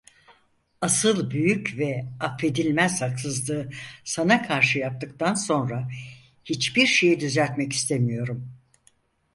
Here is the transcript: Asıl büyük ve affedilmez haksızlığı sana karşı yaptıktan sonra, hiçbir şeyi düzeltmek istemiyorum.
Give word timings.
Asıl 0.81 1.29
büyük 1.31 1.77
ve 1.77 2.05
affedilmez 2.19 3.01
haksızlığı 3.01 3.69
sana 4.03 4.47
karşı 4.47 4.79
yaptıktan 4.79 5.33
sonra, 5.33 5.89
hiçbir 6.45 6.85
şeyi 6.87 7.19
düzeltmek 7.19 7.73
istemiyorum. 7.73 8.51